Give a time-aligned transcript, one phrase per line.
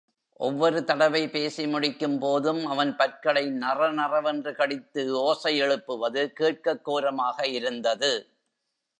[0.33, 8.27] ஒவ்வொரு தடவை பேசி முடிக்கும் போதும் அவன் பற்களை நறநறவென்று கடித்து ஓசை எழுப்புவது கேட்கக் கோரமாக இருந்தது.